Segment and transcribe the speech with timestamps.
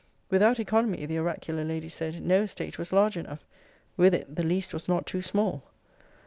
[0.31, 3.45] Without economy, the oracular lady said, no estate was large enough.
[3.97, 5.61] With it, the least was not too small.